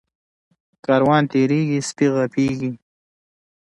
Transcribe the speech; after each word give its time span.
ـ 0.43 0.83
کاروان 0.85 1.23
تېريږي 1.33 1.79
سپي 1.89 2.07
غپيږي. 2.15 2.71